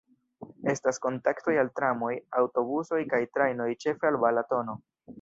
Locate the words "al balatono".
4.15-4.81